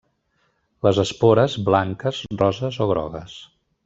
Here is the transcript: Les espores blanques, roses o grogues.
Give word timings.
Les 0.85 1.01
espores 1.03 1.57
blanques, 1.67 2.21
roses 2.39 2.81
o 2.87 2.89
grogues. 2.93 3.37